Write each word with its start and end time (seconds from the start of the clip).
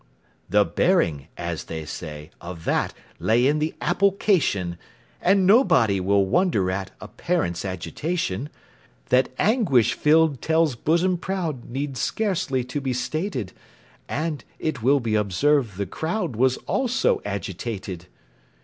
"The 0.49 0.65
bearing," 0.65 1.27
as 1.37 1.65
they 1.65 1.85
say, 1.85 2.31
"of 2.41 2.65
that 2.65 2.91
Lay 3.19 3.45
in 3.45 3.59
the 3.59 3.75
apple 3.79 4.11
cation," 4.13 4.79
And 5.21 5.45
nobody 5.45 5.99
will 5.99 6.25
wonder 6.25 6.71
at 6.71 6.89
A 6.99 7.07
parent's 7.07 7.63
agitation; 7.63 8.49
That 9.09 9.29
anguish 9.37 9.93
filled 9.93 10.41
Tell's 10.41 10.75
bosom 10.75 11.17
proud 11.19 11.65
Needs 11.69 11.99
scarcely 11.99 12.63
to 12.63 12.81
be 12.81 12.93
stated, 12.93 13.53
And, 14.09 14.43
it 14.57 14.81
will 14.81 14.99
be 15.01 15.13
observed, 15.13 15.77
the 15.77 15.85
crowd 15.85 16.35
Was 16.35 16.57
also 16.65 17.21
agitated. 17.23 18.07